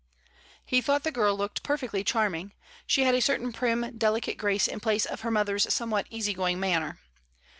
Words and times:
He 0.65 0.81
thought 0.81 1.03
the 1.03 1.11
girl 1.11 1.37
looked 1.37 1.61
perfectly 1.61 2.03
charming; 2.03 2.53
she 2.87 3.03
had 3.03 3.13
a 3.13 3.21
certain 3.21 3.53
prim 3.53 3.99
delicate 3.99 4.35
grace 4.39 4.67
in 4.67 4.79
place 4.79 5.05
of 5.05 5.21
her 5.21 5.29
mother's 5.29 5.71
somewhat 5.71 6.07
easy 6.09 6.33
going 6.33 6.59
manner. 6.59 6.97